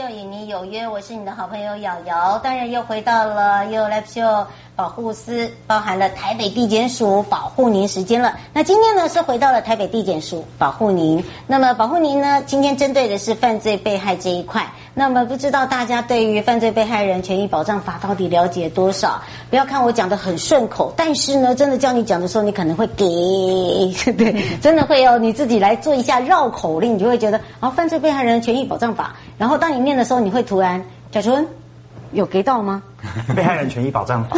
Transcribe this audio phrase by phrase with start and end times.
[0.00, 2.38] 就与你有约，我是你的好朋友瑶瑶。
[2.38, 4.46] 当然又回到了 You Live Show
[4.80, 8.34] 保护司，包含了台北地检署保护您时间了。
[8.54, 11.22] 那今天呢是回到了台北地检署保护您。
[11.46, 14.66] 那么保护您呢，今天针对的是犯罪被害这一块。
[14.94, 19.20] 那么不知道大家对于犯罪被害人权益保障法到底了解多少？
[19.50, 23.04] 不要看我讲的很顺口，但是呢，真的叫你讲的时候，你可能会给，
[24.16, 25.18] 对，真的会哦。
[25.18, 29.70] 你自己来做一下绕口令，你就会觉得啊，犯罪被害人权益保障法，然后当。
[29.70, 31.46] 你念的时候，你会突然，贾春
[32.12, 32.82] 有给到吗？
[33.34, 34.36] 被害人权益保障法。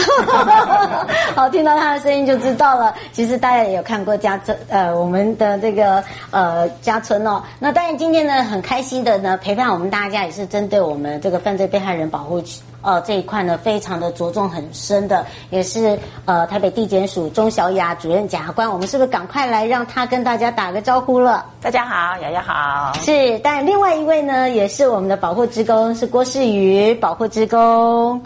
[1.35, 2.95] 好，听到他的声音就知道了。
[3.13, 7.43] 其实大家也有看过家村，呃，我们的这个呃家村哦。
[7.59, 12.43] 那当然今天呢，很开心的呢，陪伴我们大家，也是针对我们这个犯罪被害人保护。
[12.85, 21.47] 呃，这一块呢，非常的着重很深的，也是呃台北地检署钟小雅主任检察官，我们是不是赶快来让他跟大家打个招呼了？
[21.61, 22.93] 大家好，雅雅好。
[22.95, 28.21] 是，但另外一位呢，也是我们的保护职工，是郭世宇保护职工。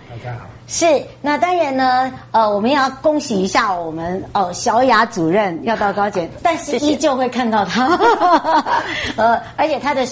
[0.69, 7.87] 是，那当然呢，呃，我们要恭喜一下我们哦，小雅主任要到高检，但是依旧会看到他，
[9.17, 10.07] 呃，而且他的。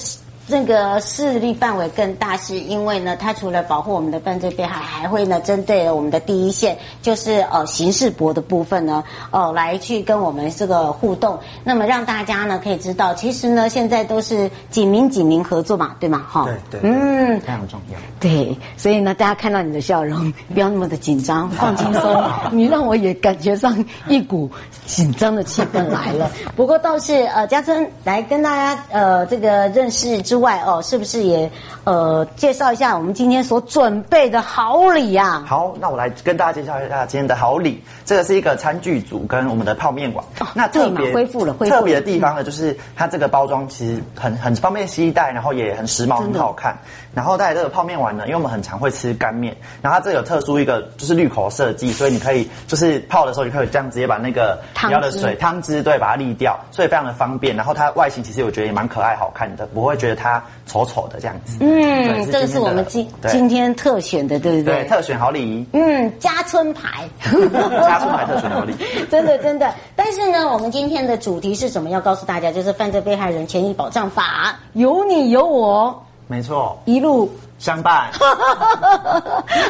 [0.47, 11.39] 这个势力范围更大，是因为呢，它除了保护我们的犯罪被害，还会呢针对我们的第一线，就是呃刑事博的部分呢，哦、呃、来去跟我们这个互动。
[11.65, 16.27] 那么让大家呢可以知道，其实呢现在都是警民警民合作嘛，对吗？
[16.29, 17.99] 哈，对对，嗯，非常重要。
[18.21, 22.23] 对，所以呢，大家看到你的笑容，不要那么的紧张，放轻松。
[22.53, 24.51] 你让我也感觉上一股
[24.85, 26.31] 紧张的气氛来了。
[26.55, 30.23] 不过倒是呃，家珍来跟大家呃这个认识。
[30.35, 31.49] 之外哦，是不是也
[31.85, 35.45] 呃介绍一下我们今天所准备的好礼呀、啊？
[35.47, 37.81] 好，那我来跟大家介绍一下今天的好礼。
[38.05, 40.25] 这个是一个餐具组跟我们的泡面馆。
[40.41, 46.77] 哦、那特别恢复了，恢复特别的地方呢，就是它这个包装其实很很方便携带，然后也很时髦，很好看。
[47.15, 57.55] 然后带这个泡面碗呢，因为我们很常会吃干面，然后它这有特殊一个就是滤口设计，所以你可以就是泡的时候，你可以这样直接把那个你要的水汤汁对把它沥掉，所以非常的方便。
[57.55, 61.59] 然后它外形其实我觉得也蛮可爱好看的，不会觉得它丑丑的这样子。
[61.61, 64.83] 嗯，这个是我们今今天特选的，对不对？
[64.83, 65.67] 对，特选好礼。
[65.73, 68.75] 嗯，家春牌， 家春牌特选好礼。
[69.11, 69.73] 真的真的。
[69.97, 71.91] 但是呢，我们今天的主题是什么？
[71.91, 76.04] 要告诉大家，就是犯罪被害人权益保障法，有你有我。
[76.27, 78.11] 没错，一路相伴。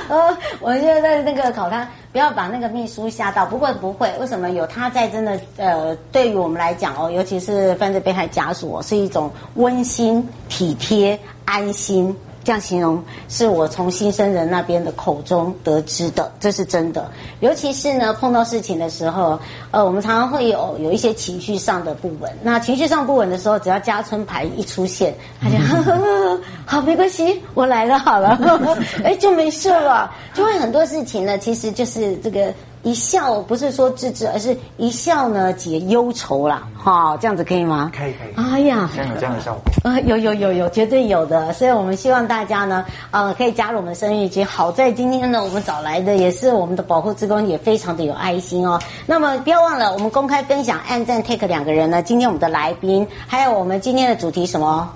[0.08, 3.44] 呃， 我现在在那个考他，不要把那个秘书吓到。
[3.44, 5.08] 不过不会，为什么有他在？
[5.08, 12.16] 真的，呃，对于我们来讲哦，尤其是犯罪被害家属，是一种温馨、体贴、安心。
[12.44, 17.10] 这样形容是我从新生人那边的口中得知的，这是真的。
[17.40, 19.38] 尤其是呢，碰到事情的时候，
[19.70, 22.30] 呃，我们常常会有有一些情绪上的不稳。
[22.42, 28.38] 那情绪上不稳的时候，只要家春牌一出现，他就呵呵呵好，没关系，我来了，好了，
[29.02, 30.10] 哎，就没事了。
[30.34, 32.52] 就会很多事情呢，其实就是这个。
[32.84, 36.68] 一笑不是说治治，而是一笑呢解忧愁啦。
[36.76, 37.90] 哈，这样子可以吗？
[37.96, 38.34] 可以可以。
[38.36, 39.62] 哎呀，这样有这样的效果。
[39.82, 41.52] 呃，有有有有，绝对有的。
[41.54, 44.44] 所以我们希望大家呢，呃，可以加入我们生育节。
[44.44, 48.78] 好在今天呢，我们找来的也是我们的保护职工，也非常的有爱心哦。
[49.06, 52.02] 那么不要忘了，我们公开分享、按赞、take 两个人呢。
[52.02, 54.92] 今天我们的来宾，还有我们今天的主题什么？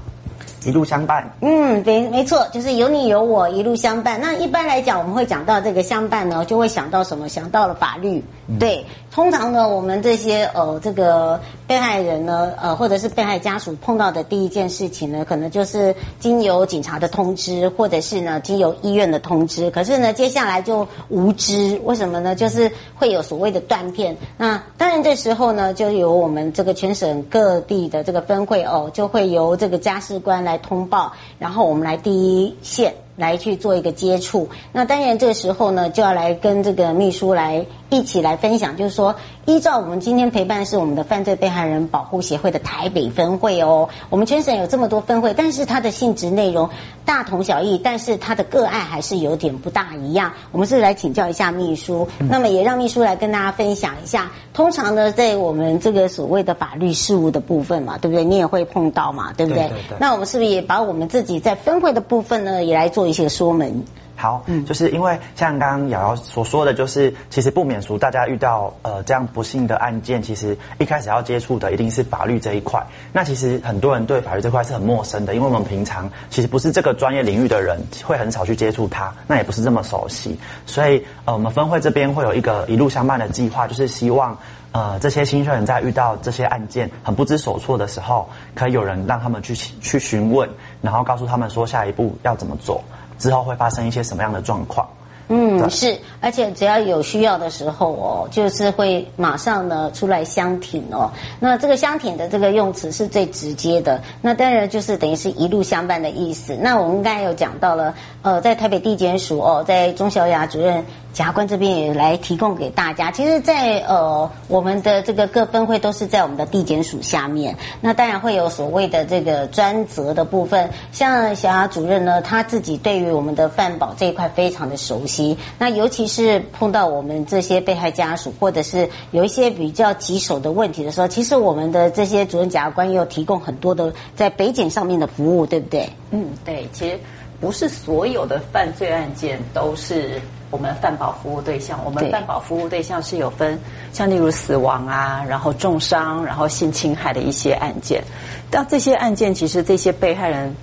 [0.68, 4.20] 一路相伴，嗯，没没错，就是有你有我，一路相伴。
[4.20, 7.26] 那一般来讲，我们会讲到这个相伴呢，就会想到什么？
[7.26, 8.22] 想到了法律，
[8.59, 8.84] 对。
[9.10, 19.69] 通常呢，我们这些呃，这个被害人呢，呃，或者是被害家属碰到的第一件事情呢，可能就是经由警察的通知，或者是呢，经由医院的通知。
[19.72, 22.37] 可是呢，接下来就无知，为什么呢？
[22.37, 24.17] 就是会有所谓的断片。
[24.37, 32.94] 那当然，这时候呢，就由我们这个全省各地的这个分会哦，就会由这个家事官来通报，然后我们来第一线。
[33.19, 39.12] 来去做一个接触，那当然这个时候呢，就要来跟这个秘书来一起来分享，就是说，
[39.48, 43.88] 依照我们今天陪伴是我们的犯罪被害人保护协会的台北分会哦。
[44.10, 46.68] 我们全省有这么多分会，但是它的性质内容
[47.06, 50.30] 大同小异，但是它的个案还是有点不大一样。
[50.52, 54.30] 我们是来请教一下秘书，那么也让秘书来跟大家分享一下。
[54.52, 58.22] 通常呢，在我们这个所谓的法律事务的部分嘛，对不对？
[58.22, 59.62] 你也会碰到嘛，对不对？
[59.62, 59.96] 对对对。
[59.98, 63.82] 那我们是不是也把我们自己在分会的部分呢，也来做一些说明？
[64.20, 72.85] 好，嗯，就是因为像刚刚瑶瑶所说的，就是其实不免俗，大家遇到呃这样不幸的案件，其实一开始要接触的一定是法律这一块。
[73.12, 80.37] 那其实很多人对法律这块是很陌生的，因为我们平常其实不是这个专业领域的人，会很少去接触它，那也不是这么熟悉。
[80.67, 84.37] 所以呃，我们分会这边会有一个一路相伴的计划，就是希望
[84.73, 90.50] 呃这些新生人在遇到这些案件很不知所措的时候，可以有人让他们去去询问，
[90.82, 92.82] 然后告诉他们说下一步要怎么做。
[93.19, 94.88] 之后会发生一些什么样的状况？
[95.31, 101.11] 嗯，是，而且只要有需要的时候哦，就是会马上呢出来相挺哦。
[101.38, 106.56] 那这个相挺的这个用词是最直接的，那当然就是等于是一路相伴的意思。
[106.59, 110.82] 那我们刚才有讲到了，呃，在台北地检署哦，在钟小雅主任。
[111.19, 113.11] 检察官这边也来提供给大家。
[113.11, 117.56] 其实在，呃我们的这个各分会都是在我们的地检署下面。
[117.81, 120.70] 那当然会有所谓的这个专责的部分。
[120.93, 125.37] 像小雅主任呢，他自己对于我们的饭保这一块非常的熟悉。
[125.59, 135.91] 那尤其是碰到我们这些被害家属，或者是有一些比较棘手的问题的时候，其实我们的这些主任检察官也有提供很多的在北检上面的服务，对不对？
[136.12, 136.69] 嗯，对。
[136.73, 136.97] 其实
[137.41, 140.23] 不是所有的犯罪案件都是。
[140.50, 143.58] 我们饭保服务对象，我们饭保服务对象是有分，
[143.92, 148.02] 像例如死亡啊，然后重伤，然后性侵害的一些案件。
[148.50, 150.54] 但这些案件，其实这些被害人，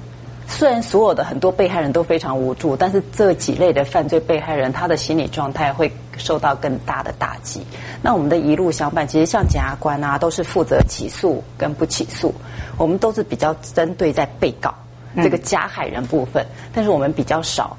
[0.47, 7.63] 虽然所有的很多被害人都非常无助，但是这几类的犯罪被害人，他的心理状态会受到更大的打击。
[8.01, 12.33] 那我们的一路相伴，其实像检察官啊，都是负责起诉跟不起诉，
[12.75, 14.73] 我们都是比较针对在被告
[15.17, 17.77] 这个加害人部分，嗯、但是我们比较少。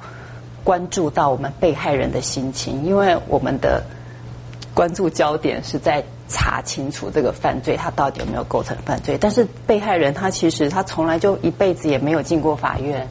[0.67, 3.81] 关注到我们被害人的心情，因为我们的
[4.73, 9.17] 关注焦点是在查清楚这个犯罪，他到底有没有构成犯罪。
[9.17, 13.07] 但是被害人他其实他从来就一辈子也没有进过法院，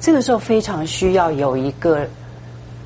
[0.00, 2.06] 这个时候非常需要有一个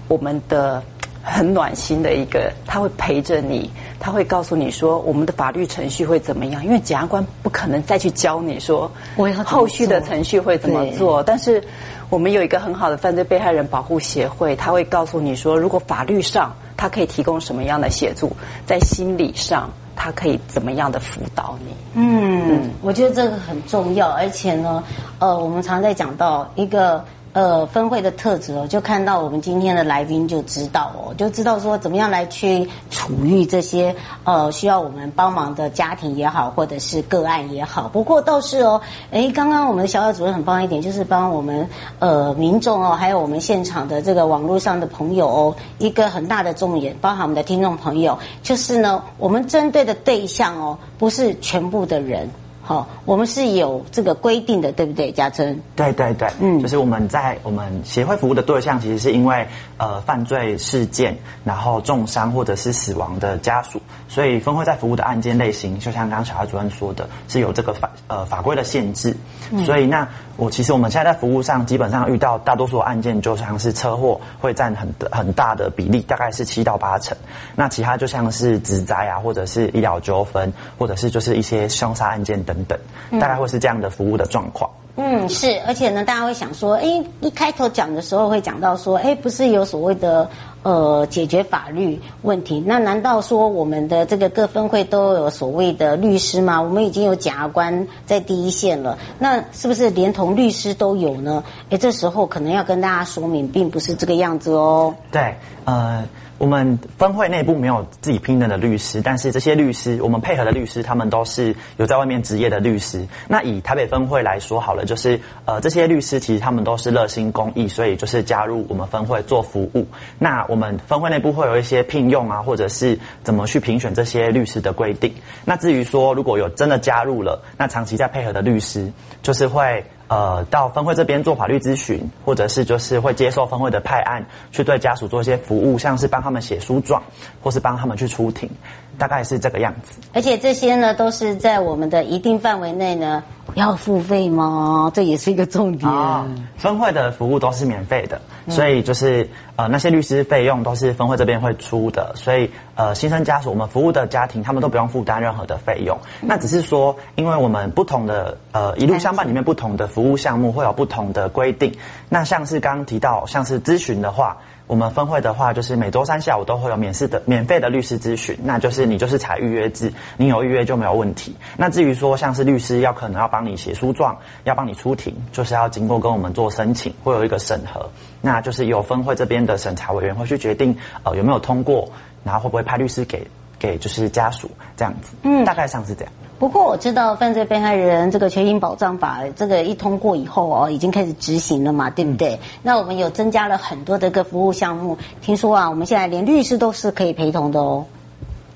[0.09, 0.83] 我们的
[1.23, 3.71] 很暖心的一个，他会陪着你，
[4.01, 11.63] 他会告诉你说我们的法律程序会怎么样，因为检察官不可能再去教你说我后续的程序会怎么做，但是。
[12.11, 18.31] 我们有一个很好的犯罪被害人保护协会，他会告诉你说，如果法律上他可以提供什么样的协助，
[18.67, 21.75] 在心理上他可以怎么样的辅导你。
[21.95, 24.83] 嗯，嗯，我觉得这个很重要，而且呢，
[25.19, 27.05] 呃，我们常在讲到一个。
[27.39, 33.95] 呃，分会的特质哦，就看到我们今天的来宾就知道哦，就知道说怎么样来去处遇这些
[34.25, 37.89] 呃需要我们帮忙的家庭也好，或者是个案也好。
[37.91, 38.81] 不过倒是哦，
[39.13, 41.65] 诶，刚刚我们的小小主任很棒一点，就是帮我们
[42.01, 52.29] 呃民众哦，还有我们现场的这个网络上的朋友哦，一个很大的重点，包含我们的听众朋友，就是呢，我们针对的对象哦，不是全部的人。
[52.69, 55.59] 好，我们是有这个规定的，对不对，嘉珍？
[55.75, 59.49] 对对对，嗯，就是我们在我们协会服务的对象，其实是因为
[59.79, 61.17] 呃犯罪事件，
[61.47, 69.17] 然后重伤或者是死亡的家属，所以分会在服务的案件类型，就像刚刚小艾主任说的，是有这个法呃法规的限制，
[69.51, 70.07] 嗯、所以那
[70.39, 77.17] 我其实我们现在在服务上，基本上遇到大多数案件，就像是车祸会占很很大的比例，大概是七到八成，
[77.57, 82.57] 那其他就像是职灾啊，或者是医疗纠纷，或者是就是一些凶杀案件等。
[82.67, 82.79] 等，
[83.19, 84.71] 大概会是这样的服务的状况。
[84.71, 84.88] 嗯，
[85.29, 90.29] 是，而且呢，大家会想说，哎，一开头讲的时候会讲到说，哎，不是有所谓的
[90.63, 92.63] 呃解决法律问题？
[92.67, 96.61] 那难道说我们的这个各分会都有所谓的律师吗？
[96.61, 101.45] 我们已经有检察官在第一线了，那是不是连同律师都有呢？
[101.71, 104.95] 哎，这时候可能要跟大家说明，并不是这个样子哦。
[105.13, 106.05] 对，呃。
[106.39, 113.05] 我们分会内部没有自己聘任的律师，但是这些律师，我们配合的律师，他们都是有在外面执业的律师。
[113.27, 119.85] 那以台北分会来说好了，就是呃，这些律师其实他们都是热心公益，所以就是加入我们分会做服务。
[120.19, 125.13] 那我们分会内部会有一些聘用啊，或者是怎么去评选这些律师的规定。
[125.45, 128.93] 那至于说如果有真的加入了，那长期在配合的律师，
[129.23, 129.85] 就是会。
[130.09, 137.03] 呃，到分会这边做法律咨询，或者是就是会接受分会的派案，去对家属做一些服务，像是帮他们写诉状，
[137.43, 138.49] 或是帮他们去出庭，
[138.97, 139.99] 大概是这个样子。
[140.15, 143.23] 而且这些呢，都是在我们的一定范围内呢，
[143.59, 144.91] 要付费吗？
[144.95, 145.91] 这也是一个重点。
[145.91, 146.25] 哦、
[146.57, 155.99] 分会的服务都是免费的，所以就是呃那些律师费用都是分会这边会出的，所以呃新生家属我们服务的家庭他们都不用负担任何的费用。
[156.21, 161.75] 那只是说，因为我们不同的呃一路相伴里面不同的服务项目会有不同的规定。
[162.09, 164.37] 那像是刚刚提到，像是咨询的话。
[164.69, 171.35] 我们分会的话，就是每周三下午都会有免费的免费的律师咨询，那就是你就是采预约制，你有预约就没有问题。
[171.57, 181.91] 那至于说像是律师要可能要帮你写诉状，要帮你出庭，就是要经过跟我们做申请，会有一个审核，那就是由分会这边的审查委员会去决定，呃有没有通过，
[182.23, 183.27] 然后会不会派律师给
[183.59, 186.13] 给就是家属这样子，嗯，大概上是这样。
[186.39, 192.39] 不过我知道犯罪被害人这个权益保障法这个一通过以后哦，已经开始执行了嘛，对不对？
[192.63, 194.97] 那我们有增加了很多的个服务项目。
[195.21, 197.85] 听说啊，我们现在连律师都是可以陪同的哦，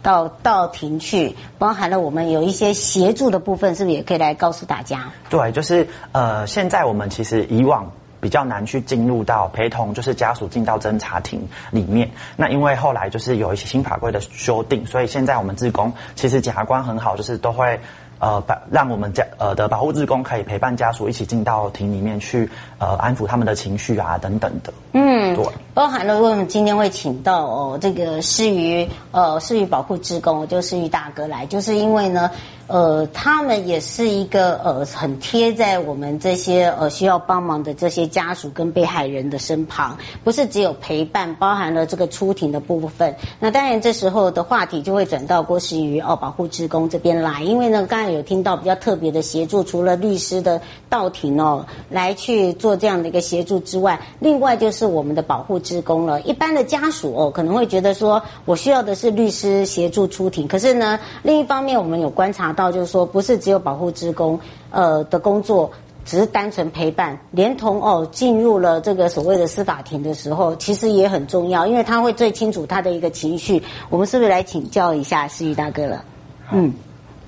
[0.00, 5.12] 到到庭去，包含了我们有一些协助的部分，是不是也可以来告诉大家？
[5.28, 7.90] 对，就是呃，现在我们其实以往。
[8.22, 12.08] 比较难去进入到陪同，就是家属进到侦查庭里面。
[12.36, 17.78] 那因为后来就是有一些新法规的修订，所以现在我们自工其实检察官很好，就是都会。
[18.22, 22.48] 呃，把让我们家呃的保护自工可以陪伴家属一起进到庭里面去，
[22.82, 24.72] 呃，安抚他们的情绪啊，等等的。
[24.94, 32.28] 嗯，对，包含了我们今天会请到哦，这个施于呃施于保护职工，就施于大哥来，就是因为呢，
[32.66, 43.14] 呃，他们也是一个呃很贴在我们这些呃需要帮忙的这些家属跟被害人的身旁，不是只有陪伴，包含了这个出庭的部分。
[43.38, 48.12] 那当然这时候的话题就会转到郭施予哦保护职工这边来，因为呢刚才。
[48.12, 50.60] 有听到比较特别的协助，除了律师的
[50.90, 56.20] 到庭哦来去做这样的一个协助之外，另外就是我们的保护职工了。
[56.22, 64.38] 一般的家属哦可能会觉得说，我需要的是律师协助出庭，可是呢，另一方面我们有观察到，就是说不是只有保护职工
[64.70, 65.70] 呃的工作，
[66.04, 73.62] 只是单纯陪伴，连同哦进入了这个所谓的司法庭的时候，其实也很重要，因为他会最清楚他的一个情绪。
[73.88, 76.04] 我们是不是来请教一下施予大哥了？
[76.52, 76.72] 嗯。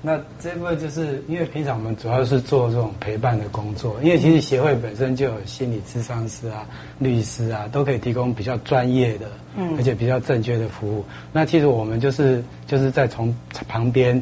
[0.05, 6.63] 那这部分就是因为平常我们主要是做这种陪伴的工作，因为其实协会本身就有心理咨商师啊、
[6.99, 9.25] 律师啊，都可以提供比较专业的，
[9.57, 11.03] 嗯，而且比较正确的服务。
[11.33, 13.35] 那其实我们就是就是在从
[13.67, 14.21] 旁边，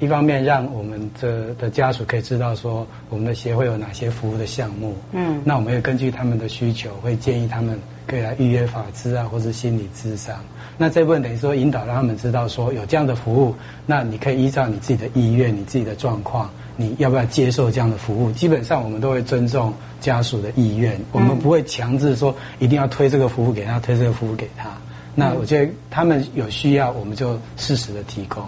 [0.00, 10.34] 一方面让我们的的家属可以知道说我们的协会有哪些服务的项目，嗯，那我们也根据他们的需求，会建议他们可以来预约法治啊，或是心理咨商。
[10.78, 13.54] 那这部分等于说引导让他们知道说有这样的服务，
[13.84, 18.32] 那你可以依照你自己的意愿、你自己的状况，你要不要接受这样的服务？
[18.32, 24.70] 基本上我们都会尊重家属的意愿，我们不会强制说一定要推这个服务给他，推这个服务给他。
[25.14, 28.42] 那我觉得他们有需要，我们就适时的提供。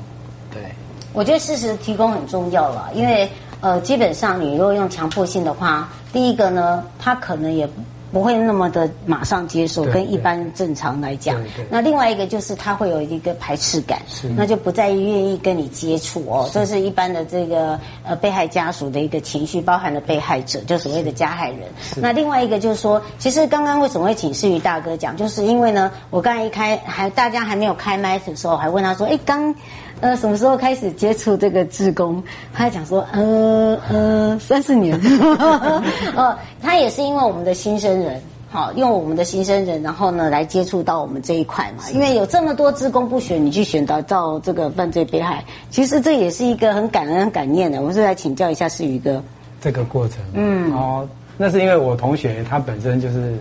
[1.13, 3.29] 对，我觉得适时的提供很重要了，因为
[3.61, 7.69] 呃，基本上你如果用强迫性的话，第一个呢，他可能也。
[8.13, 11.43] 不会那么的马上接受，跟一般正常来讲。
[11.71, 14.03] 那另外一个就是他会有一个排斥感，
[14.37, 16.47] 那就不再愿意跟你接触哦。
[16.53, 21.61] 这是一般的这个呃被害家属的一个情绪，包含了被害者，就所谓的加害人。
[21.97, 29.55] 那另外一个就是说，其实刚刚为什么会请施于大哥讲，就是因为呢，我刚才一开还大家还没有开麦的时候，还问他说，哎，刚。
[30.03, 32.21] 呃，什么时候开始接触这个志工？
[32.53, 35.01] 他还讲说，呃呃，三四年。
[36.17, 41.89] 呃， 他也是因为我们的新生人，好，用我们的新生人，然后呢来接触到我们这一块嘛。
[41.95, 47.81] 因为有这么多志工不选，你去选到到这个犯罪被害，其实这也是一个很感恩、很感念的。
[47.81, 49.23] 我们是来请教一下世宇哥，
[49.61, 50.19] 这个过程。
[50.35, 53.37] 嗯，哦，那是因为我同学他本身就是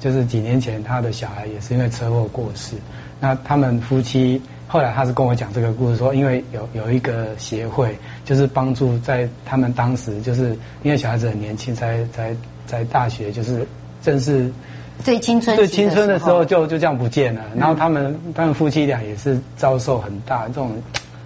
[0.00, 2.74] 就是几年前他的小孩也是因为车祸过世，
[3.20, 4.40] 那他们夫妻。
[4.68, 12.34] 后来他是跟我讲这个故事，说因为有有一个协会，就是帮助在他们当时就是因为小孩子很年轻，才才
[12.66, 13.66] 在大学，就是
[14.02, 14.50] 正是
[15.04, 17.42] 最青春最青春的时候就就这样不见了。
[17.56, 20.72] 然后他们他们夫妻俩也是遭受很大这种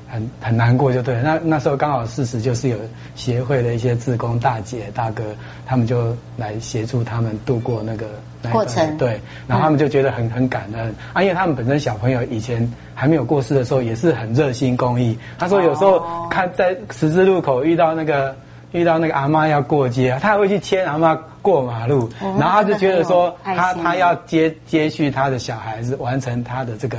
[0.07, 1.23] 很很难过，就对了。
[1.23, 2.77] 那那时候刚好事实就是有
[3.15, 5.25] 协会的一些志工大姐大哥，
[5.65, 8.07] 他们就来协助他们度过那个。
[8.51, 15.19] 过程对，然后他们就觉得很很感恩啊，因为他们本身小朋友以前还没有过世的时候也是很热心公益。
[15.39, 18.35] 他说有时候看在十字路口遇到那个
[18.73, 26.97] 遇到那个阿妈要过街，他还会去牵阿妈过马路，然后他就觉得说他他要接接续他的小孩子完成他的这个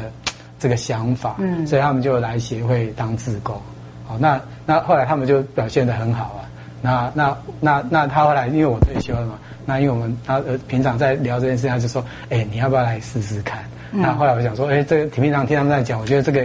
[0.60, 3.60] 这个想法，嗯，所以他们就来协会当志工。
[4.08, 6.46] 好，那那后来他们就表现得很好啊。
[6.84, 9.34] 那那那那他后来因为我退休了嘛。
[9.72, 13.64] 那因为我们他呃平常在聊这件事情，他就说，哎，你要不要来试试看？
[13.90, 16.44] 那、嗯、后来我想说，哎，这个平常听他们在讲，我觉得这个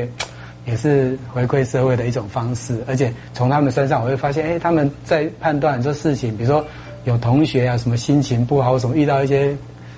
[0.64, 2.80] 也是回馈社会的一种方式。
[2.86, 6.64] 而且从他们身上，我会发现，哎，他们在判断很多事情，比如说
[7.02, 9.52] 有同学啊，什么心情不好，什么遇到一些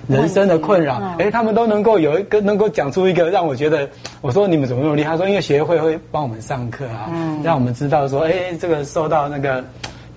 [0.07, 3.87] 人生的困扰，哎，他们都能够有一个能够讲出一个让我觉得，
[4.21, 5.11] 我说你们怎么那么厉害？
[5.11, 9.63] 他说因为协会会帮我们上课啊，嗯，让我们知道说，哎，这个受到那个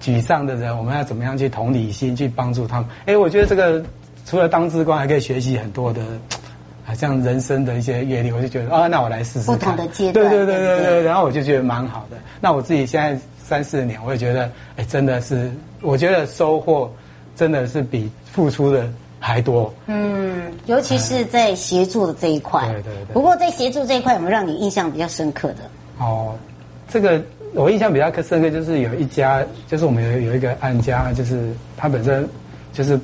[0.03, 2.89] 沮丧的人，我们要怎么样去同理心去帮助他们？
[3.07, 3.83] 哎，我觉得这个。
[4.25, 6.01] 除了当志工，还可以学习很多的，
[6.85, 8.31] 好像人生的一些阅历。
[8.31, 9.47] 我就觉得啊，那我来试试。
[9.51, 10.31] 不同的阶段。
[10.31, 11.03] 对对对对对，对。
[11.03, 12.17] 然后我就觉得蛮好的。
[12.41, 15.51] 那我自己现在三四年，我也觉得，哎，真的是，
[15.83, 16.89] 我觉得收获
[17.35, 19.75] 真的是比付出的还多。
[19.87, 22.63] 嗯，尤其是在协助的这一块。
[22.69, 23.13] 对对对。
[23.13, 25.59] 不过在协助这一块，有没有让你印象比较深刻的？
[25.99, 26.33] 哦，
[26.89, 27.21] 这个
[27.55, 32.29] 我印象比较深刻，就是有一家，就是我们有有一个案家，就是他本身
[32.73, 32.99] 就是。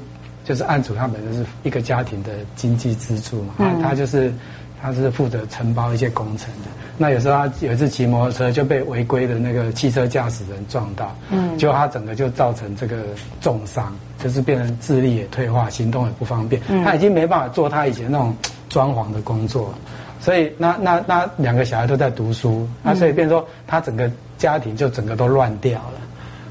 [0.44, 4.32] 就是案主他本身是一个家庭的经济支柱嘛，嗯、他就是
[4.80, 6.70] 他是负责承包一些工程的。
[6.96, 12.96] 那有时候他有一次骑摩托车就被违规的那个汽车驾驶人撞到，嗯，结果他整个就造成这个
[13.42, 18.34] 重伤，就是变成智力也退化，行动也不方便，嗯、他已经没办法做他以前那种
[18.70, 19.74] 装潢的工作，
[20.18, 25.92] 所以那那那两个小孩都在读书，那所以变成说他整个家庭就整个都乱掉了。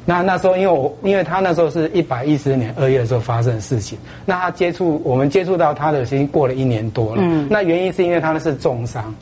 [0.05, 7.21] 那那时候，因为我因为他那时候是一百一十年二月的时候发生的事情，那他接触我们接触到他的已经过了一年多了。
[7.21, 7.45] 嗯。
[7.49, 9.13] 那原因是因为他那是重伤，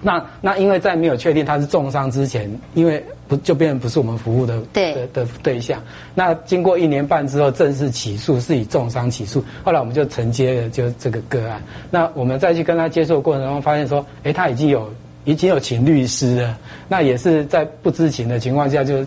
[0.00, 5.78] 那那因为在没有确定他是重伤之前，因为不就变成不是我们服务的对的的对象。
[6.14, 9.44] 那经过一年半之后正式起诉，是以重伤起诉。
[9.62, 11.62] 后来我们就承接了就这个个案。
[11.90, 14.90] 那我们再去跟他接触的过程中，发现说，哎，他已经有
[15.24, 16.58] 已经有请律师了。
[16.88, 19.04] 那也是在不知情的情况下就。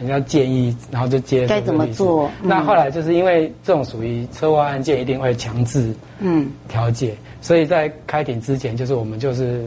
[0.00, 2.26] 人家建议，然后就接该怎么做？
[2.40, 9.62] 嗯、那后来就是因为这种属于车祸案件，一定会强制嗯调解，嗯、所以在开庭之前，就是我们就是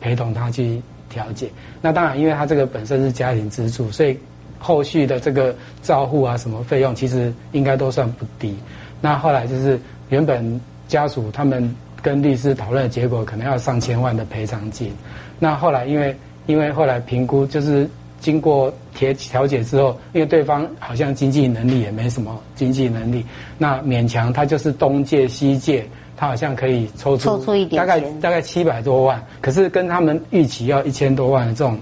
[0.00, 1.50] 陪同他去调解。
[1.82, 4.18] 那当然，因为他这个本身是家庭支柱，所以
[4.58, 8.56] 后续的这个照护啊什么费用，其实应该都算不低。
[9.02, 14.90] 那后来就是原本家属他们跟律师讨论的结果，可能要上千万的赔偿金。
[15.38, 16.16] 那后来因为
[16.46, 17.88] 因为后来评估就是。
[18.18, 23.24] 经过调调解之后，因为对方好像经济能力也没什么经济能力，
[23.58, 31.78] 那勉强他就是东借西借，他好像可以抽出，抽出一点，大概大概七百多万，可是跟他们预期要一千多万的这种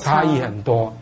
[0.00, 0.92] 差异很多。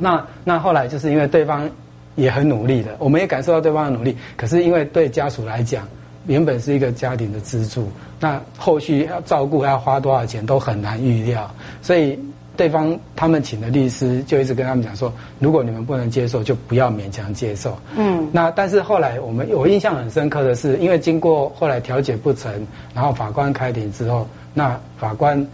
[0.00, 1.70] 那那后来就是因为对方
[2.16, 5.86] 也很努力的，我们也感受到对方的努力，可是因为对家属来讲，
[6.28, 12.16] 原本是一个家庭的支柱，那后续要照顾要花多少钱都很难预料，所以。
[12.58, 17.78] 对方他们请的律师就一直跟他们讲说，如果你们不能接受，就不要勉强接受。
[17.96, 22.52] 嗯，那但是后来我们我印象很深刻的是，因为经过后来调解不成，
[22.92, 25.46] 然后法官开庭之后，那法官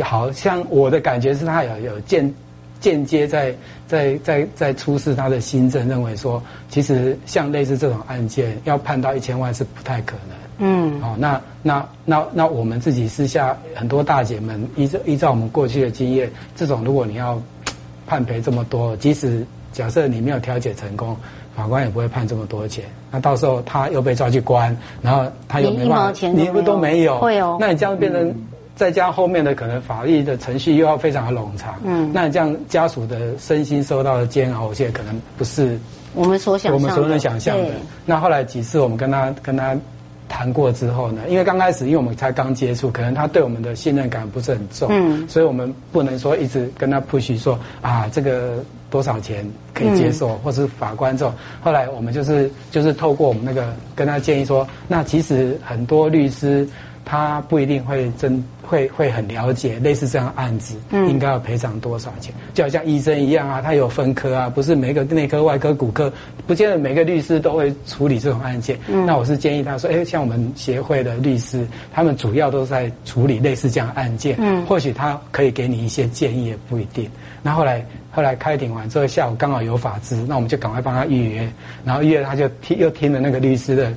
[0.00, 2.34] 好像我的感觉是他有有间
[2.80, 3.54] 间接在
[3.86, 10.36] 在在在出示他的新证，认为说，其实像类似这种案件要判到一千万是不太可能。
[10.62, 17.40] 嗯，好，那那那那我们自己私下很多大姐们依照依照我们过去的经验，这种如果你要
[18.06, 21.16] 判赔这么多，即使假设你没有调解成功，
[21.56, 22.84] 法官也不会判这么多钱。
[23.10, 27.18] 那到时候他又被抓去关，然后他又没办法，你不都没有？
[27.20, 27.56] 会哦。
[27.58, 28.34] 那你这样变成
[28.80, 31.74] 再加后面的可能法律的程序又要非常的冗长。
[31.84, 32.10] 嗯。
[32.14, 35.78] 那你这样家属的身心受到的煎熬，现在可能不是
[36.14, 37.74] 我们所想，我们所能想象的。
[38.06, 39.76] 那后来几次我们跟他跟他。
[40.32, 51.34] 谈过之后呢，因为刚开始，因为我们才刚接触，可能他对我们的信任感不是很重，嗯，所以我们不能说一直跟他 push 说啊，这个多少钱可以接受，嗯、或是法官这种。
[51.60, 56.64] 后来我们就是就是透过我们那个跟他建议说，那其实很多律师
[57.04, 58.42] 他不一定会真。
[58.62, 62.32] 会会很了解类似这样案子，应该要赔偿多少钱？
[62.38, 66.12] 嗯、就好像医生一样啊，他有分科啊，不是每个内科、外科、骨科，
[66.46, 68.78] 不见得每个律师都会处理这种案件。
[68.86, 74.36] 嗯、那我是建议他说，哎，像我们协会的律师，他们主要都是在处理类似这样案件。
[74.38, 77.10] 嗯，或许他可以给你一些建议，也不一定。
[77.42, 81.52] 那后来后来开庭完之后，下午刚好有法资，那我们就赶快帮他预约，
[81.84, 83.92] 然后预约他就听又听了那个律师的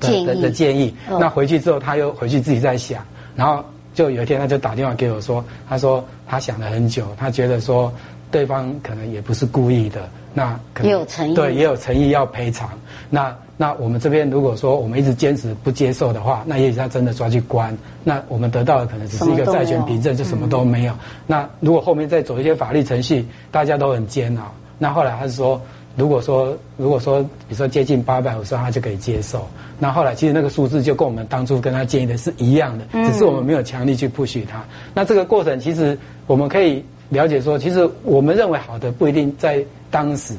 [0.00, 0.94] 的建议的，的建议。
[1.10, 3.04] 哦、那回去之后，他又回去自己在想，
[3.34, 3.64] 然后。
[3.96, 7.90] 就有一天，他就打电话给我说：“他说他想了很久，他觉得说
[8.30, 12.68] 对方可能也不是故意的，那可能也有诚意，对，也有诚意要赔偿。
[13.08, 20.92] 那那我们这边如果说我们一直坚持不接受的话，那也许他真的抓去关，那我们得到的可能只是一个债权凭证，就什么都没有。
[20.92, 24.52] 嗯、那如果后面再走一些法律程序，大家都很煎熬。
[24.78, 25.58] 那后来他是说，
[25.96, 29.48] 如果说如果说比如说接近八百五十万，他就可以接受。
[29.78, 34.62] 那后来其实那个数字就跟我们当初跟他建议的是一样的，只是我们没有强力去 push 他。
[34.94, 40.34] 那这个过程其实我们可以了解说，其实我们认为好的不一定在当时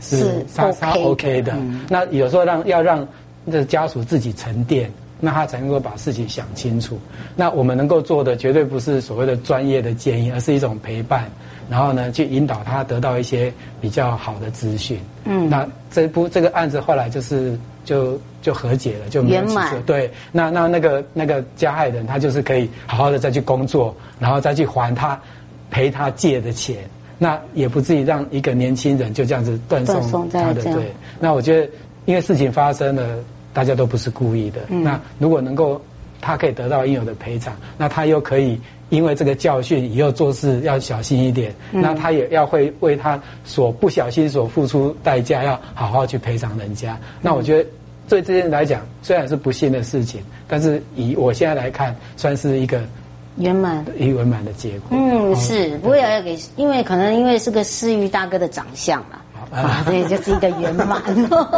[0.00, 1.56] 是他他 OK 的。
[1.88, 3.06] 那有时候让要让
[3.50, 4.90] 这家属自己沉淀。
[5.20, 6.98] 那他才能够把事情想清楚。
[7.36, 11.30] 那我们能够做的绝对不是所谓的专业的建议，而是一种陪伴，
[11.68, 14.98] 然后呢，去引导他得到一些比较好的资讯。
[15.24, 19.78] 嗯，那这部这个案子后来就是就就和解了，就没有起诉。
[19.84, 25.20] 对，那那那个那个加害人他就是可以好好的再去工作，然后再去还他
[25.70, 26.78] 赔他借的钱。
[27.18, 30.62] 那也不至于让一个年轻人就这样子断送他的。
[30.62, 31.70] 对，那我觉得
[32.06, 33.16] 因为事情发生了。
[33.52, 34.60] 大家都不是故意的。
[34.68, 35.80] 嗯、那如果能够，
[36.20, 38.60] 他可以得到应有的赔偿，那他又可以
[38.90, 41.54] 因为这个教训，以后做事要小心一点。
[41.72, 46.94] 嗯、那他也要会为他所不小心所付出代价，要好好去赔偿人家。
[46.94, 47.70] 嗯、那我觉得
[48.08, 52.82] 对这些人来讲，虽然是不幸的事情，但是以我现在来看，算是一个
[53.36, 54.88] 圆满一个圆满的结果。
[54.90, 59.19] 嗯，是不会要给，因为可能因为是个思瑜大哥的长相嘛。
[59.50, 61.02] 啊，对，就是一个圆满。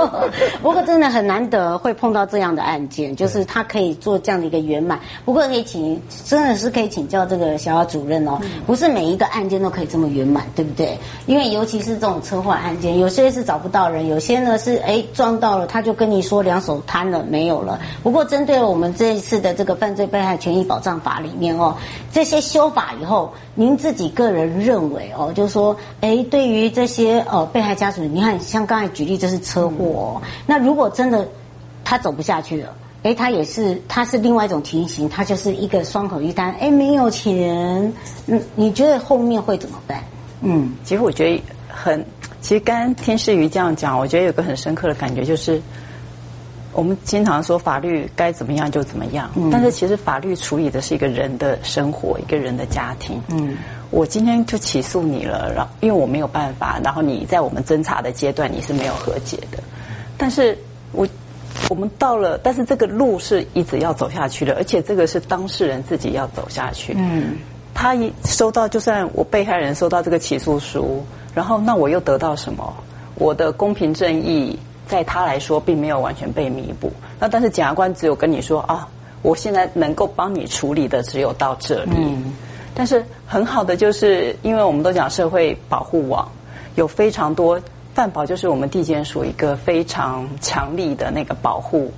[0.63, 4.99] 不过真的很难得会碰到这样的案件，就是他可以做这样的一个圆满。
[5.25, 10.97] 不过可以请，真的是可以请教这个小雅主任哦，不是每一个案件都可以这么圆满，对不对？
[11.27, 17.79] 因为尤其是这种车祸案件，有些是找不到人，有些呢是哎撞到了，他就跟你说两手瘫了，没有了。
[18.03, 21.77] 不过针对我们这一次的这个犯罪被害权益保障法里面哦，
[22.11, 27.73] 这些修法以后，您自己个人认为哦，就是说哎，对于这些呃被害。
[27.75, 30.23] 家属，你看，像刚才举例，这是车祸哦。
[30.23, 31.27] 嗯、那如果真的
[31.83, 37.93] 他走不下去了，哎，他也是，他是另外一种情形，他就是一个双口一单，哎，没有钱，
[38.27, 40.05] 嗯，你觉得后面会怎么办？
[40.43, 42.05] 嗯，其实我觉得很，
[42.41, 45.61] 其实刚刚听士瑜这样讲，我觉得有个很深刻的感觉，就是
[46.73, 53.57] 我们经常说法律该怎么样就怎么样，嗯、但是其实法律处理的是一个人的生活，一个人的家庭，嗯。
[53.91, 59.63] 我今天就起诉你了，然后因为我没有办法，然后你在我们侦查的阶段你是没有和解的，
[60.17, 60.57] 但是
[60.93, 61.07] 我
[61.69, 66.95] 我们到了，但是这个路是一直要走下去的，而且这个是当事人自己要走下去。
[66.97, 67.37] 嗯，
[67.75, 71.05] 他一收到，就算我被害人收到这个起诉书，
[71.35, 72.75] 然后那我又得到什么？
[73.17, 76.93] 我的公平正义在他来说并没有完全被弥补。
[77.19, 78.87] 那但是检察官只有跟你说啊，
[79.23, 81.93] 我现在能够帮你处理的只有到这里。
[81.97, 82.33] 嗯。
[82.75, 86.27] 但是很好的，就是因为我们都讲社会保护网，
[86.75, 87.61] 有非常多
[87.95, 91.93] 犯保，就是我们地检署一个非常强力的那个保护，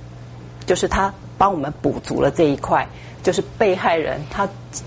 [0.65, 2.85] 就是他帮我们补足了这一块，
[3.23, 4.45] 就是被害人他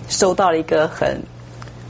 [0.08, 1.18] 收到了一个很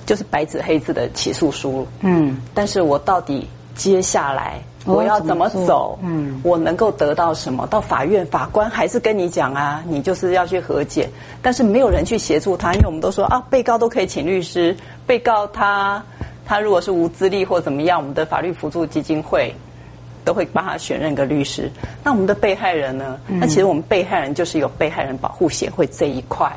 [0.07, 4.61] 就是白纸黑字的起诉书，嗯，但是我到底接下来。
[4.85, 5.99] 我要怎么走？
[6.03, 7.67] 嗯，我能够得到什么？
[7.67, 11.07] 到法院，法官还是跟你讲啊，你就是要去和解，
[11.43, 14.75] 但是没有人去协助他，因为我们都说啊，被告都可以请律师，
[15.07, 16.03] 被告他
[16.47, 19.55] 他如果是无资历或怎么样，我们的法律辅助基金会
[20.25, 21.71] 都会帮他选任个律师。
[22.03, 23.19] 那我们的被害人呢？
[23.27, 26.51] 那其实我们被害人就是有被害人保护协会这一块，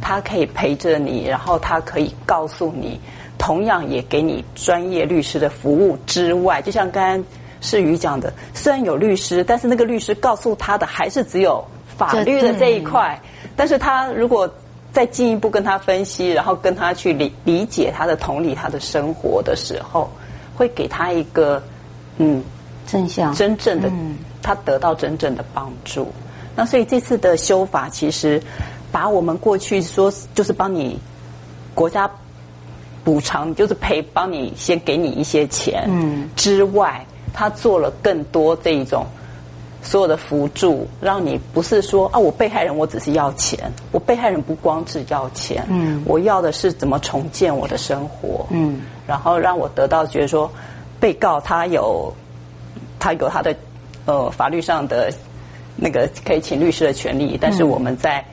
[0.00, 2.98] 他可以陪着你，然后他可以告诉你，
[3.38, 7.24] 同样也给你专业律师的服务之外，就像刚刚。
[7.60, 11.64] 世瑜讲的，虽然有律师，但是那个律师告诉他的还是只有
[11.96, 13.18] 法律的这一块。
[13.56, 14.46] 但是他如果
[14.92, 20.10] 再进一步跟他分析，然后跟他去理理解他的同理他的生活的时候，
[20.54, 21.62] 会给他一个
[22.18, 22.44] 嗯
[22.86, 23.90] 真相，真正的
[24.42, 26.12] 他得到真正的帮助。
[26.54, 28.42] 那所以这次的修法，其实
[28.92, 31.00] 把我们过去说就是帮你
[31.74, 32.10] 国家
[33.04, 37.04] 补偿，就是赔帮你先给你一些钱嗯之外。
[37.36, 39.04] 他做了更多这一种
[39.82, 43.58] 所有的辅助，让你不是说啊，我被害人我只是要钱，
[43.90, 50.48] 我被害人不光只要钱，嗯，我要的是怎么重建我的生活，嗯，然后让我得到觉得说，
[51.00, 52.14] 被告他有
[53.00, 53.52] 他有他的
[54.04, 55.12] 呃法律上的
[55.74, 58.24] 那个可以请律师的权利，但是我们在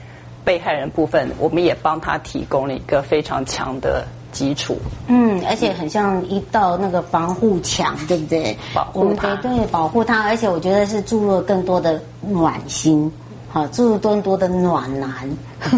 [0.45, 4.05] 被害人部分，我们也帮他提供了一个非常强的。
[4.31, 8.57] 基础，嗯，而且很像一道那个防护墙，对不对？
[8.73, 13.11] 保护他，我们得对保护它，而且我觉得是注入了更多的暖心，
[13.49, 15.11] 好，注入更多的暖男，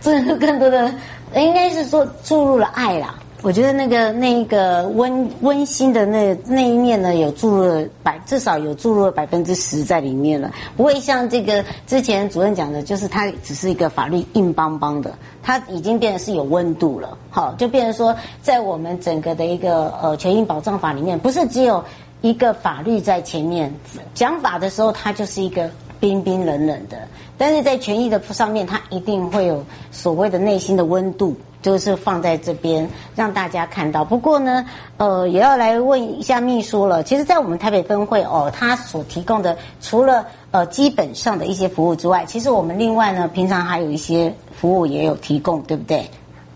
[0.00, 0.92] 注入更多的，
[1.34, 3.14] 应该是说注入了爱啦。
[3.44, 21.84] 我觉得那个那一个温温馨的那那一面呢，有注入了百至少有注入了百分之十在里面了，不会像这个之前主任讲的，就是它只是一个法律硬邦邦的，它已经变得是有温度了，好，就变成说在我们整个的一个呃权益保障法里面，不是只有
[22.22, 23.70] 一个法律在前面
[24.14, 25.70] 讲法的时候，它就是一个
[26.04, 26.98] 冰冰冷冷的；
[27.38, 32.86] 但是在权益的上面，它一定会有所谓的内心的温度，就是放在这边
[33.16, 34.04] 让大家看到。
[34.04, 34.66] 不过呢，
[34.98, 37.02] 呃，也要来问一下秘书了。
[37.02, 46.06] 其实，在我们台北分会哦，他所提供的除了呃基本上的一些服务之外，其实我们另外呢，平常还有一些服务也有提供，对不对？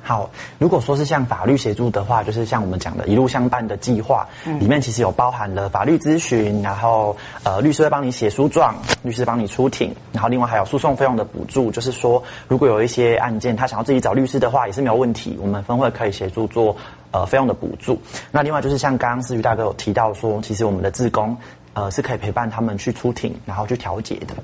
[0.09, 4.27] 好，如果说是像法律协助的话，就是像我们讲的“一路相伴”的计划，
[4.59, 16.75] 里面其实有包含了法律咨询，然后呃律师会帮你写诉状，律师帮你出庭，然后另外还有诉讼费用的补助，就是说如果有一些案件他想要自己找律师的话，也是没有问题，我们分会可以协助做
[17.11, 18.01] 呃费用的补助。
[18.31, 21.37] 那另外就是像刚刚思瑜大哥有提到说，其实我们的志工
[21.75, 24.35] 呃是可以陪伴他们去出庭，然后去调解的。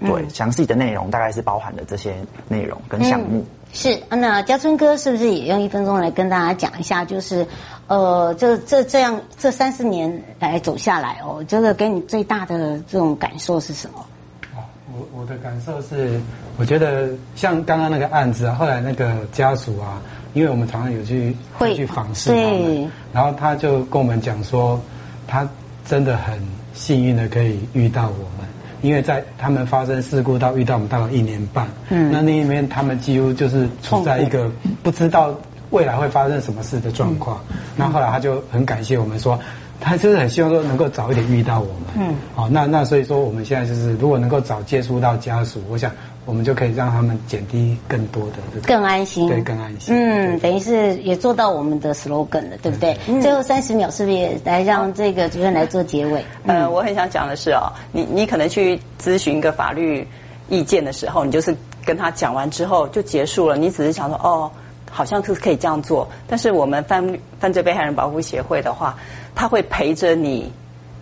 [0.00, 2.14] 对，详细的内容大概是包含了这些
[2.46, 3.38] 内容跟项目。
[3.38, 7.04] 嗯是，那家春哥是不是也用一分钟来跟大家讲一下？
[7.04, 7.44] 就是，
[7.88, 14.06] 呃，这这这样这三四年来走下来哦，这个给你最大的这种感受是什么？
[14.54, 16.20] 哦，我我的感受是，
[16.56, 20.00] 我觉得像刚刚那个案子啊，后来那个家属啊，
[20.34, 24.80] 因为我们常常有去会去访视他们，对，然后他就跟我们讲说，
[25.26, 25.46] 他
[25.84, 26.40] 真的很
[26.74, 28.43] 幸运的可以遇到我们。
[28.84, 34.50] 因为在他们发生事故到遇到我们大概一年半，嗯，那那一面他们几乎就是处在一个
[34.82, 35.34] 不知道
[35.70, 37.40] 未来会发生什么事的状况。
[37.48, 39.40] 嗯、那后来他就很感谢我们说，
[39.80, 45.90] 他就是很希望说能够早一点遇到我们，嗯，好，那那所以说我们现在就是如果能够早接触到家属，我想。
[46.26, 49.94] 我们就可以让他们减低更多的，更安心，对，更安心。
[49.94, 52.96] 嗯，等于是也做到我们的 slogan 了，对不对？
[53.06, 56.24] 嗯、最后三十秒，是不是也来让这个主任来做结尾？
[56.44, 60.06] 嗯、呃，我很想讲的是哦，你你可能去咨询一个法律
[60.48, 64.50] 意见的时候，你就是跟他讲完之后就结束了，你只是想说哦，
[64.90, 66.08] 好像是可以这样做。
[66.26, 68.96] 但是我们犯犯罪被害人保护协会的话，
[69.34, 70.50] 他会陪着你，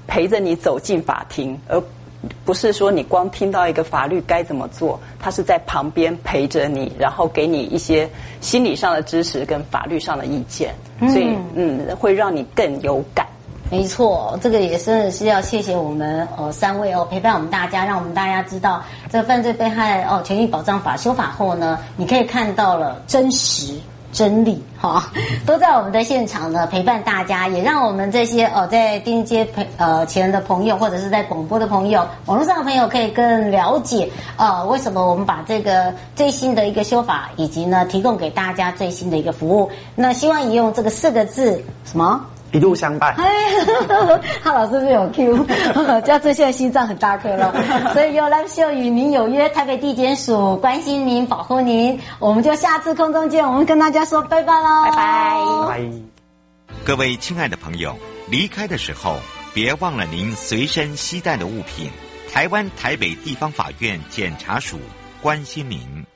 [0.08, 1.80] 陪着你走进法庭，而。
[2.44, 8.08] 不是说你光听到一个法律该怎么做，他是在旁边陪着你，然后给你一些
[8.40, 13.26] 心理上的支持跟法律上的意见，所以嗯，会让你更有感。
[13.70, 23.74] 没错，这个也真的是要谢谢我们呃三位哦，陪伴我们大家，让我们大家知道这个犯罪被害哦权益保障法修法后呢，你可以看到了真实。
[24.12, 25.10] 真理哈，
[25.46, 39.70] 都在我们的现场呢，陪伴大家，也让我们这些哦在电接陪呃前的朋友，或者是在广播的朋友、网络上的朋友，可以更了解呃为什么我们把这个最新的一个修法，以及呢提供给大家最新的一个服务。
[39.94, 42.24] 那希望你用这个四个字什么？
[42.52, 43.14] 一路相伴。
[43.16, 43.30] 哎，
[44.42, 45.46] 哈老师是有 Q，
[46.02, 47.52] 叫 这现在心脏很大颗了，
[47.92, 55.36] 所以有 Love Show 与您有约，台北地检署关心您，保护您，我们就下次空中见，我们跟大家说拜拜喽，拜拜。
[55.68, 55.82] 拜。
[56.84, 57.96] 各位亲爱的朋友，
[58.28, 59.16] 离开的时候
[59.54, 61.90] 别忘了您随身携带的物品。
[62.32, 64.78] 台湾台北地方法院检察署
[65.20, 66.04] 关心您。